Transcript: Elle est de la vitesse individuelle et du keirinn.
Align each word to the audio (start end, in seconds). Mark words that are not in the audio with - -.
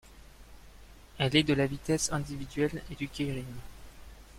Elle 1.19 1.35
est 1.35 1.43
de 1.43 1.53
la 1.53 1.67
vitesse 1.67 2.11
individuelle 2.11 2.81
et 2.91 2.95
du 2.95 3.07
keirinn. 3.07 3.45